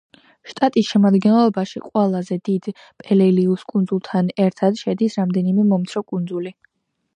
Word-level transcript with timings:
შტატის 0.51 0.87
შემადგენლობაში 0.93 1.81
ყველაზე 1.87 2.37
დიდ 2.49 2.71
პელელიუს 3.05 3.67
კუნძულთან 3.75 4.33
ერთად 4.49 4.83
შედის 4.83 5.21
რამდენიმე 5.23 5.71
მომცრო 5.75 6.07
კუნძული. 6.13 6.59